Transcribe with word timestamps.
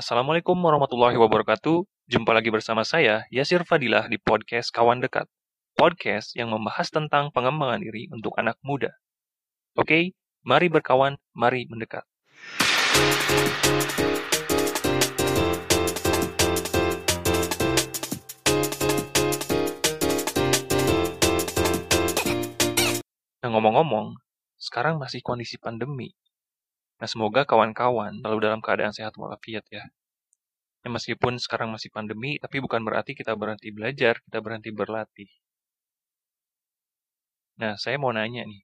Assalamualaikum 0.00 0.56
warahmatullahi 0.56 1.20
wabarakatuh. 1.20 1.84
Jumpa 2.08 2.32
lagi 2.32 2.48
bersama 2.48 2.88
saya, 2.88 3.28
Yasir 3.28 3.68
Fadilah 3.68 4.08
di 4.08 4.16
podcast 4.16 4.72
Kawan 4.72 4.96
Dekat. 4.96 5.28
Podcast 5.76 6.32
yang 6.32 6.48
membahas 6.48 6.88
tentang 6.88 7.28
pengembangan 7.36 7.84
diri 7.84 8.08
untuk 8.08 8.32
anak 8.40 8.56
muda. 8.64 8.96
Oke, 9.76 10.16
mari 10.40 10.72
berkawan, 10.72 11.20
mari 11.36 11.68
mendekat. 11.68 12.08
Nah, 23.44 23.48
ngomong-ngomong, 23.52 24.16
sekarang 24.56 24.96
masih 24.96 25.20
kondisi 25.20 25.60
pandemi. 25.60 26.16
Nah, 27.00 27.08
semoga 27.12 27.42
kawan-kawan 27.50 28.12
selalu 28.22 28.38
dalam 28.46 28.60
keadaan 28.66 28.94
sehat 28.98 29.14
walafiat 29.22 29.64
ya. 29.76 29.84
ya. 30.84 30.88
Meskipun 30.96 31.34
sekarang 31.44 31.68
masih 31.74 31.90
pandemi, 31.96 32.32
tapi 32.44 32.56
bukan 32.64 32.80
berarti 32.86 33.12
kita 33.20 33.32
berhenti 33.40 33.68
belajar, 33.76 34.14
kita 34.26 34.38
berhenti 34.44 34.70
berlatih. 34.78 35.30
Nah, 37.60 37.74
saya 37.82 37.96
mau 38.02 38.10
nanya 38.16 38.42
nih. 38.50 38.62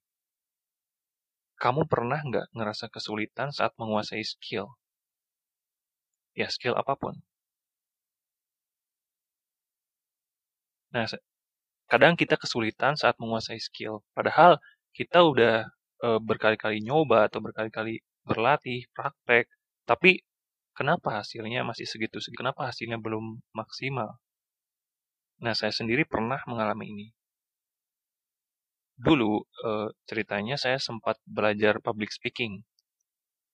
Kamu 1.62 1.82
pernah 1.92 2.20
nggak 2.28 2.46
ngerasa 2.56 2.86
kesulitan 2.94 3.48
saat 3.56 3.72
menguasai 3.80 4.24
skill? 4.32 4.66
Ya, 6.40 6.46
skill 6.54 6.74
apa 6.78 6.94
pun. 7.02 7.14
Nah, 10.94 11.06
kadang 11.92 12.14
kita 12.20 12.36
kesulitan 12.42 12.94
saat 13.02 13.16
menguasai 13.22 13.60
skill. 13.68 13.94
Padahal 14.16 14.52
kita 14.98 15.18
udah 15.32 15.54
e, 16.06 16.08
berkali-kali 16.28 16.78
nyoba 16.88 17.18
atau 17.28 17.40
berkali-kali 17.46 17.94
berlatih, 18.26 18.90
praktek, 18.90 19.46
tapi 19.86 20.20
kenapa 20.74 21.22
hasilnya 21.22 21.62
masih 21.62 21.86
segitu-segitu? 21.86 22.42
Kenapa 22.42 22.68
hasilnya 22.68 22.98
belum 22.98 23.40
maksimal? 23.54 24.18
Nah, 25.40 25.54
saya 25.54 25.70
sendiri 25.70 26.02
pernah 26.04 26.42
mengalami 26.50 26.90
ini. 26.90 27.06
Dulu, 28.98 29.44
eh, 29.44 29.88
ceritanya 30.08 30.56
saya 30.58 30.82
sempat 30.82 31.20
belajar 31.22 31.78
public 31.78 32.10
speaking. 32.10 32.66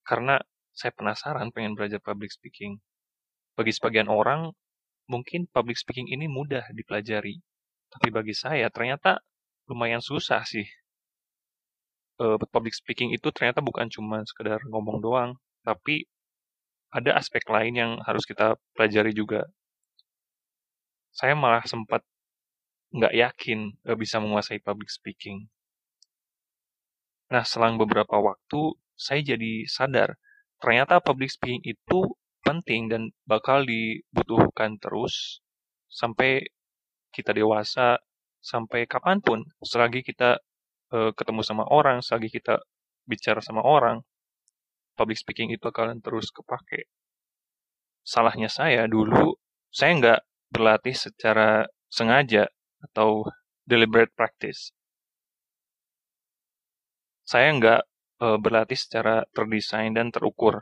Karena 0.06 0.40
saya 0.72 0.94
penasaran 0.96 1.52
pengen 1.52 1.76
belajar 1.76 2.00
public 2.00 2.32
speaking. 2.32 2.80
Bagi 3.58 3.74
sebagian 3.76 4.08
orang, 4.08 4.54
mungkin 5.10 5.50
public 5.50 5.76
speaking 5.76 6.08
ini 6.08 6.30
mudah 6.30 6.64
dipelajari. 6.72 7.42
Tapi 7.92 8.08
bagi 8.08 8.32
saya, 8.32 8.72
ternyata 8.72 9.20
lumayan 9.68 10.00
susah 10.00 10.42
sih 10.48 10.64
uh, 12.22 12.38
public 12.54 12.72
speaking 12.78 13.10
itu 13.10 13.28
ternyata 13.34 13.58
bukan 13.58 13.90
cuma 13.90 14.22
sekedar 14.22 14.62
ngomong 14.70 15.02
doang, 15.02 15.34
tapi 15.66 16.06
ada 16.94 17.18
aspek 17.18 17.42
lain 17.50 17.74
yang 17.74 17.92
harus 18.06 18.22
kita 18.22 18.54
pelajari 18.78 19.10
juga. 19.10 19.50
Saya 21.10 21.34
malah 21.34 21.64
sempat 21.66 22.06
nggak 22.94 23.14
yakin 23.16 23.74
uh, 23.90 23.98
bisa 23.98 24.22
menguasai 24.22 24.62
public 24.62 24.88
speaking. 24.88 25.50
Nah, 27.32 27.42
selang 27.48 27.80
beberapa 27.80 28.20
waktu, 28.20 28.76
saya 28.92 29.24
jadi 29.24 29.64
sadar, 29.64 30.20
ternyata 30.60 31.00
public 31.00 31.32
speaking 31.32 31.64
itu 31.64 32.12
penting 32.44 32.92
dan 32.92 33.08
bakal 33.24 33.64
dibutuhkan 33.64 34.76
terus 34.76 35.40
sampai 35.88 36.44
kita 37.08 37.32
dewasa, 37.32 37.96
sampai 38.44 38.84
kapan 38.84 39.24
pun, 39.24 39.48
selagi 39.64 40.04
kita 40.04 40.36
uh, 40.92 41.10
ketemu 41.16 41.42
sama 41.42 41.64
orang, 41.72 42.04
selagi 42.04 42.28
kita 42.28 42.60
bicara 43.08 43.40
sama 43.42 43.64
orang, 43.64 44.04
public 44.94 45.18
speaking 45.18 45.50
itu 45.50 45.64
akan 45.64 45.98
terus 46.04 46.28
kepake. 46.30 46.86
Salahnya 48.04 48.52
saya 48.52 48.84
dulu, 48.86 49.34
saya 49.72 49.90
nggak 49.98 50.20
berlatih 50.52 50.94
secara 50.94 51.64
sengaja 51.88 52.46
atau 52.92 53.24
deliberate 53.64 54.12
practice. 54.12 54.74
Saya 57.24 57.54
nggak 57.56 57.80
uh, 58.20 58.38
berlatih 58.42 58.76
secara 58.76 59.24
terdesain 59.32 59.94
dan 59.96 60.12
terukur. 60.12 60.60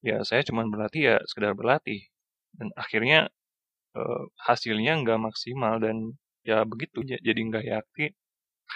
Ya, 0.00 0.22
saya 0.22 0.46
cuma 0.46 0.62
berlatih 0.64 1.02
ya 1.02 1.16
sekedar 1.26 1.52
berlatih. 1.58 2.06
Dan 2.56 2.72
akhirnya 2.78 3.28
uh, 3.98 4.24
hasilnya 4.46 5.02
nggak 5.02 5.20
maksimal 5.20 5.82
dan 5.82 6.16
ya 6.46 6.62
begitu 6.62 7.02
jadi 7.02 7.40
nggak 7.50 7.66
yakin 7.66 8.12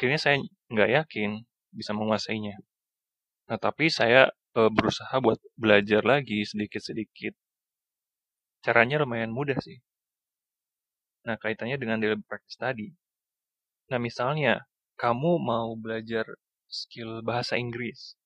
akhirnya 0.00 0.16
saya 0.16 0.40
nggak 0.72 0.90
yakin 0.96 1.44
bisa 1.76 1.92
menguasainya. 1.92 2.56
Nah, 3.52 3.60
tapi 3.60 3.92
saya 3.92 4.32
e, 4.56 4.60
berusaha 4.72 5.12
buat 5.20 5.36
belajar 5.60 6.00
lagi 6.08 6.40
sedikit-sedikit. 6.48 7.36
Caranya 8.64 9.04
lumayan 9.04 9.28
mudah 9.28 9.60
sih. 9.60 9.76
Nah, 11.28 11.36
kaitannya 11.36 11.76
dengan 11.76 12.00
daily 12.00 12.16
practice 12.24 12.56
tadi. 12.56 12.88
Nah, 13.92 14.00
misalnya, 14.00 14.64
kamu 14.96 15.36
mau 15.36 15.76
belajar 15.76 16.24
skill 16.64 17.20
bahasa 17.20 17.60
Inggris. 17.60 18.16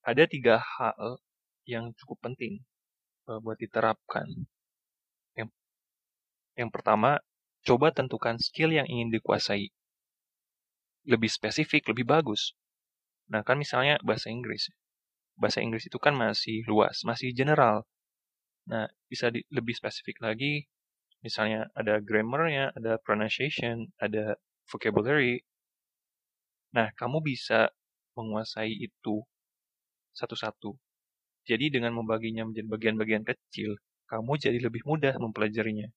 Ada 0.00 0.24
tiga 0.24 0.64
hal 0.64 1.20
yang 1.68 1.92
cukup 1.92 2.24
penting 2.24 2.64
e, 3.28 3.36
buat 3.36 3.60
diterapkan. 3.60 4.32
Yang, 5.36 5.52
yang 6.56 6.72
pertama, 6.72 7.20
Coba 7.68 7.92
tentukan 7.92 8.40
skill 8.40 8.72
yang 8.72 8.88
ingin 8.88 9.12
dikuasai. 9.12 9.68
Lebih 11.04 11.28
spesifik, 11.28 11.92
lebih 11.92 12.08
bagus. 12.08 12.56
Nah, 13.28 13.44
kan 13.44 13.60
misalnya 13.60 14.00
bahasa 14.00 14.32
Inggris. 14.32 14.72
Bahasa 15.36 15.60
Inggris 15.60 15.84
itu 15.84 16.00
kan 16.00 16.16
masih 16.16 16.64
luas, 16.64 17.04
masih 17.04 17.36
general. 17.36 17.84
Nah, 18.72 18.88
bisa 19.12 19.28
di, 19.28 19.44
lebih 19.52 19.76
spesifik 19.76 20.16
lagi. 20.24 20.64
Misalnya 21.20 21.68
ada 21.76 22.00
grammarnya, 22.00 22.72
ada 22.72 22.96
pronunciation, 23.04 23.92
ada 24.00 24.40
vocabulary. 24.64 25.44
Nah, 26.72 26.88
kamu 26.96 27.20
bisa 27.20 27.68
menguasai 28.16 28.72
itu 28.72 29.28
satu-satu. 30.16 30.72
Jadi 31.44 31.68
dengan 31.68 31.92
membaginya 32.00 32.48
menjadi 32.48 32.64
bagian-bagian 32.64 33.24
kecil, 33.28 33.76
kamu 34.08 34.40
jadi 34.40 34.56
lebih 34.56 34.88
mudah 34.88 35.20
mempelajarinya. 35.20 35.92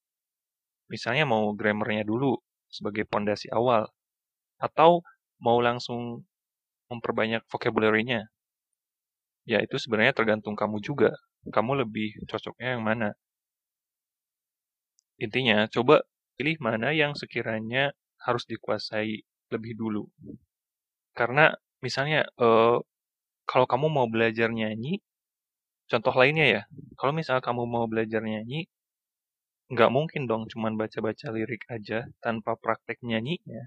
Misalnya 0.90 1.24
mau 1.28 1.50
grammarnya 1.54 2.02
dulu 2.06 2.38
sebagai 2.72 3.04
pondasi 3.06 3.52
awal, 3.52 3.86
atau 4.62 5.02
mau 5.42 5.58
langsung 5.58 6.24
memperbanyak 6.90 7.42
vocabulary-nya. 7.50 8.30
Ya 9.48 9.58
itu 9.58 9.76
sebenarnya 9.78 10.14
tergantung 10.14 10.54
kamu 10.54 10.78
juga. 10.82 11.10
Kamu 11.50 11.82
lebih 11.82 12.14
cocoknya 12.30 12.78
yang 12.78 12.84
mana. 12.86 13.10
Intinya, 15.18 15.66
coba 15.70 16.02
pilih 16.38 16.56
mana 16.62 16.94
yang 16.94 17.12
sekiranya 17.18 17.90
harus 18.22 18.46
dikuasai 18.46 19.22
lebih 19.50 19.72
dulu. 19.74 20.06
Karena 21.18 21.52
misalnya, 21.84 22.24
eh, 22.40 22.76
kalau 23.50 23.66
kamu 23.68 23.86
mau 23.92 24.06
belajar 24.08 24.48
nyanyi, 24.52 25.02
contoh 25.90 26.14
lainnya 26.16 26.46
ya, 26.48 26.62
kalau 26.98 27.12
misalnya 27.14 27.42
kamu 27.44 27.62
mau 27.68 27.86
belajar 27.90 28.22
nyanyi, 28.24 28.66
nggak 29.72 29.90
mungkin 29.96 30.22
dong 30.30 30.42
cuman 30.52 30.72
baca-baca 30.80 31.26
lirik 31.36 31.62
aja 31.76 31.98
tanpa 32.24 32.52
praktek 32.62 32.98
nyanyinya. 33.08 33.62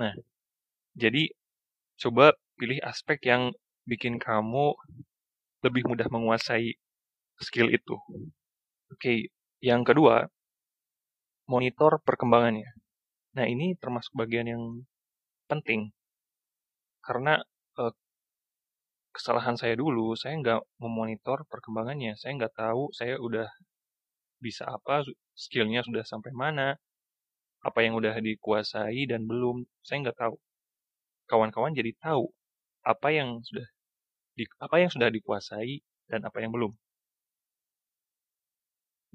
Nah, 0.00 0.14
jadi 1.02 1.22
coba 2.02 2.26
pilih 2.58 2.80
aspek 2.90 3.18
yang 3.30 3.42
bikin 3.90 4.14
kamu 4.26 4.66
lebih 5.64 5.82
mudah 5.90 6.08
menguasai 6.14 6.68
skill 7.46 7.68
itu. 7.78 7.96
Oke, 8.92 9.30
yang 9.62 9.82
kedua, 9.88 10.26
monitor 11.52 11.92
perkembangannya. 12.06 12.70
Nah, 13.36 13.46
ini 13.54 13.66
termasuk 13.82 14.12
bagian 14.20 14.46
yang 14.52 14.62
penting. 15.50 15.80
Karena 17.06 17.34
eh, 17.80 17.94
kesalahan 19.16 19.56
saya 19.60 19.74
dulu, 19.82 20.06
saya 20.20 20.34
nggak 20.42 20.60
memonitor 20.82 21.38
perkembangannya. 21.52 22.12
Saya 22.20 22.32
nggak 22.38 22.54
tahu 22.62 22.82
saya 22.98 23.14
udah 23.26 23.48
bisa 24.38 24.64
apa, 24.66 25.02
skillnya 25.34 25.82
sudah 25.86 26.02
sampai 26.06 26.32
mana, 26.34 26.78
apa 27.62 27.78
yang 27.82 27.98
udah 27.98 28.14
dikuasai 28.18 29.10
dan 29.10 29.26
belum, 29.26 29.66
saya 29.82 30.08
nggak 30.08 30.18
tahu. 30.18 30.36
Kawan-kawan 31.28 31.76
jadi 31.76 31.92
tahu 31.98 32.30
apa 32.86 33.08
yang 33.12 33.42
sudah 33.44 33.68
di, 34.38 34.44
apa 34.62 34.76
yang 34.80 34.90
sudah 34.90 35.10
dikuasai 35.10 35.82
dan 36.08 36.24
apa 36.24 36.38
yang 36.40 36.54
belum. 36.54 36.72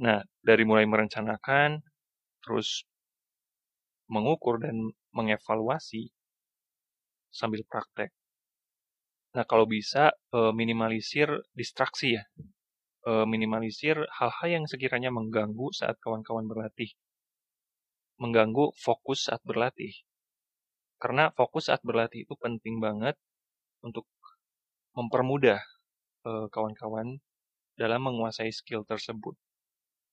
Nah, 0.03 0.21
dari 0.43 0.63
mulai 0.67 0.85
merencanakan, 0.85 1.79
terus 2.43 2.83
mengukur 4.11 4.59
dan 4.59 4.91
mengevaluasi 5.15 6.11
sambil 7.31 7.63
praktek. 7.65 8.11
Nah, 9.33 9.45
kalau 9.49 9.65
bisa 9.65 10.13
eh, 10.13 10.53
minimalisir 10.53 11.29
distraksi 11.57 12.19
ya 12.19 12.23
uh, 13.07 13.25
minimalisir 13.27 13.95
hal-hal 14.17 14.49
yang 14.49 14.65
sekiranya 14.67 15.11
mengganggu 15.11 15.71
saat 15.75 15.99
kawan-kawan 16.03 16.47
berlatih. 16.47 16.91
Mengganggu 18.19 18.71
fokus 18.79 19.27
saat 19.27 19.41
berlatih. 19.43 19.91
Karena 21.01 21.31
fokus 21.35 21.67
saat 21.67 21.83
berlatih 21.83 22.23
itu 22.23 22.33
penting 22.39 22.79
banget 22.79 23.19
untuk 23.83 24.07
mempermudah 24.95 25.59
eh, 26.23 26.47
kawan-kawan 26.47 27.19
dalam 27.75 28.01
menguasai 28.07 28.53
skill 28.53 28.87
tersebut. 28.87 29.35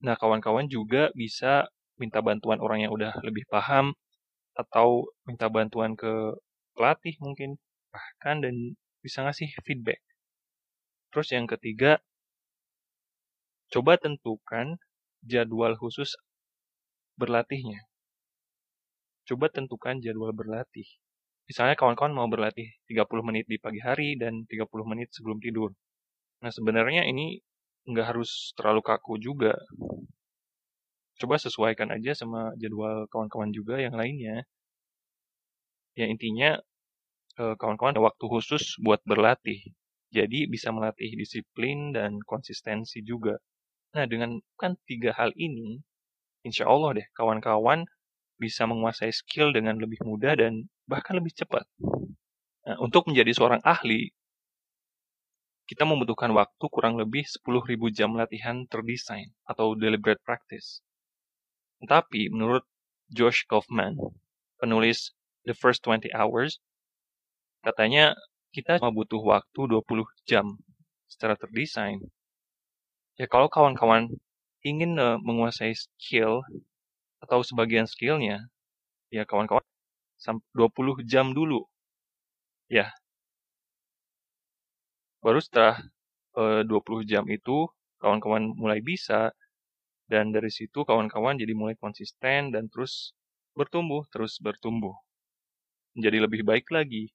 Nah, 0.02 0.16
kawan-kawan 0.16 0.66
juga 0.66 1.12
bisa 1.12 1.68
minta 2.00 2.24
bantuan 2.24 2.58
orang 2.58 2.88
yang 2.88 2.92
udah 2.96 3.12
lebih 3.20 3.44
paham 3.52 3.92
atau 4.56 5.06
minta 5.28 5.46
bantuan 5.52 5.94
ke 5.94 6.34
pelatih 6.74 7.14
mungkin 7.20 7.60
bahkan 7.92 8.40
dan 8.40 8.54
bisa 9.04 9.20
ngasih 9.24 9.52
feedback. 9.62 10.00
Terus 11.12 11.28
yang 11.36 11.44
ketiga, 11.44 12.00
coba 13.70 13.96
tentukan 13.96 14.76
jadwal 15.22 15.74
khusus 15.78 16.14
berlatihnya. 17.20 17.86
Coba 19.28 19.46
tentukan 19.52 20.00
jadwal 20.02 20.32
berlatih. 20.34 20.88
Misalnya 21.46 21.74
kawan-kawan 21.74 22.14
mau 22.14 22.30
berlatih 22.30 22.70
30 22.86 23.26
menit 23.26 23.44
di 23.50 23.58
pagi 23.58 23.82
hari 23.82 24.14
dan 24.14 24.46
30 24.46 24.86
menit 24.86 25.10
sebelum 25.10 25.38
tidur. 25.42 25.70
Nah 26.42 26.50
sebenarnya 26.50 27.04
ini 27.06 27.42
nggak 27.90 28.06
harus 28.14 28.54
terlalu 28.56 28.82
kaku 28.86 29.18
juga. 29.18 29.54
Coba 31.20 31.36
sesuaikan 31.36 31.92
aja 31.92 32.16
sama 32.16 32.54
jadwal 32.56 33.04
kawan-kawan 33.12 33.52
juga 33.52 33.76
yang 33.76 33.94
lainnya. 33.94 34.46
Ya 35.98 36.06
intinya 36.08 36.56
eh, 37.42 37.54
kawan-kawan 37.60 37.92
ada 37.98 38.02
waktu 38.02 38.24
khusus 38.24 38.78
buat 38.80 39.02
berlatih. 39.04 39.60
Jadi 40.10 40.50
bisa 40.50 40.74
melatih 40.74 41.14
disiplin 41.14 41.94
dan 41.94 42.18
konsistensi 42.26 43.02
juga. 43.04 43.38
Nah 43.96 44.04
dengan 44.06 44.38
kan 44.54 44.78
tiga 44.86 45.10
hal 45.18 45.34
ini, 45.34 45.82
insya 46.46 46.70
Allah 46.70 47.02
deh 47.02 47.06
kawan-kawan 47.14 47.86
bisa 48.40 48.64
menguasai 48.64 49.12
skill 49.12 49.52
dengan 49.52 49.76
lebih 49.76 50.00
mudah 50.06 50.32
dan 50.38 50.70
bahkan 50.88 51.18
lebih 51.20 51.36
cepat. 51.36 51.68
Nah, 52.64 52.76
untuk 52.80 53.10
menjadi 53.12 53.36
seorang 53.36 53.60
ahli, 53.66 54.08
kita 55.68 55.86
membutuhkan 55.86 56.32
waktu 56.34 56.64
kurang 56.66 56.98
lebih 56.98 57.22
10.000 57.22 57.92
jam 57.94 58.16
latihan 58.16 58.66
terdesain 58.66 59.30
atau 59.46 59.78
deliberate 59.78 60.18
practice. 60.24 60.82
Tapi 61.84 62.32
menurut 62.32 62.66
Josh 63.12 63.46
Kaufman, 63.46 63.94
penulis 64.58 65.14
The 65.46 65.54
First 65.54 65.86
20 65.86 66.10
Hours, 66.10 66.58
katanya 67.62 68.18
kita 68.50 68.82
cuma 68.82 68.90
butuh 68.90 69.22
waktu 69.22 69.60
20 69.70 70.04
jam 70.26 70.58
secara 71.06 71.38
terdesain. 71.38 72.02
Ya 73.20 73.26
kalau 73.28 73.48
kawan-kawan 73.52 74.08
ingin 74.64 74.96
uh, 74.96 75.20
menguasai 75.26 75.76
skill 75.76 76.40
atau 77.24 77.38
sebagian 77.48 77.84
skillnya, 77.92 78.48
ya 79.12 79.22
kawan-kawan 79.28 79.64
20 80.56 81.04
jam 81.12 81.26
dulu. 81.36 81.60
Ya, 82.72 82.86
baru 85.24 85.40
setelah 85.44 85.76
eh, 86.40 86.62
20 86.64 87.04
jam 87.12 87.24
itu 87.28 87.68
kawan-kawan 88.00 88.56
mulai 88.56 88.80
bisa 88.80 89.20
dan 90.12 90.32
dari 90.32 90.48
situ 90.48 90.78
kawan-kawan 90.88 91.36
jadi 91.42 91.52
mulai 91.60 91.76
konsisten 91.76 92.40
dan 92.54 92.64
terus 92.72 93.12
bertumbuh, 93.58 94.02
terus 94.12 94.40
bertumbuh. 94.40 94.96
Menjadi 95.96 96.18
lebih 96.24 96.42
baik 96.48 96.66
lagi. 96.72 97.12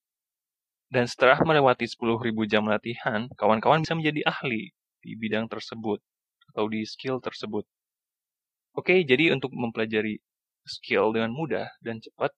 Dan 0.93 1.09
setelah 1.09 1.41
melewati 1.41 1.89
10.000 1.89 2.45
jam 2.45 2.63
latihan, 2.69 3.25
kawan-kawan 3.41 3.81
bisa 3.81 3.97
menjadi 3.97 4.21
ahli 4.29 4.69
di 5.05 5.13
bidang 5.13 5.45
tersebut 5.45 6.01
atau 6.49 6.65
di 6.65 6.81
skill 6.89 7.21
tersebut. 7.21 7.69
Oke, 8.73 9.05
jadi 9.05 9.31
untuk 9.37 9.53
mempelajari 9.53 10.17
skill 10.65 11.13
dengan 11.13 11.31
mudah 11.31 11.69
dan 11.85 12.01
cepat, 12.01 12.33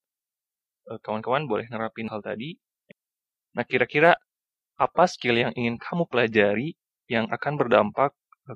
eh, 0.91 0.99
kawan-kawan 0.99 1.47
boleh 1.47 1.65
nerapin 1.71 2.11
hal 2.11 2.19
tadi. 2.19 2.59
Nah, 3.55 3.63
kira-kira 3.63 4.19
apa 4.77 5.03
skill 5.09 5.39
yang 5.39 5.51
ingin 5.57 5.81
kamu 5.81 6.05
pelajari 6.11 6.77
yang 7.09 7.25
akan 7.31 7.53
berdampak 7.57 8.11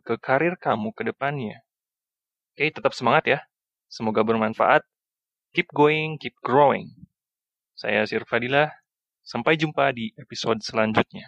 ke 0.06 0.16
karir 0.22 0.60
kamu 0.60 0.94
ke 0.94 1.08
depannya. 1.08 1.64
Oke, 2.54 2.70
tetap 2.70 2.94
semangat 2.94 3.24
ya. 3.26 3.40
Semoga 3.90 4.22
bermanfaat. 4.22 4.86
Keep 5.56 5.74
going, 5.74 6.16
keep 6.22 6.36
growing. 6.46 6.92
Saya 7.76 8.06
Sir 8.06 8.24
Fadilah. 8.28 8.70
Sampai 9.26 9.56
jumpa 9.56 9.92
di 9.96 10.12
episode 10.20 10.60
selanjutnya. 10.62 11.28